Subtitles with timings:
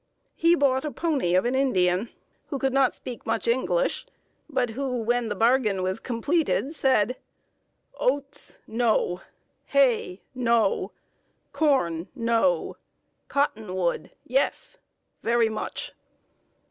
[0.33, 2.09] He bought a pony of an Indian,
[2.47, 4.07] who could not speak much English,
[4.49, 7.17] but who, when the bargain was completed, said:
[7.99, 9.21] 'Oats no!
[9.65, 10.91] Hay no!
[11.51, 12.77] Corn no!
[13.27, 14.79] Cottonwood yes!
[15.21, 15.91] very much!'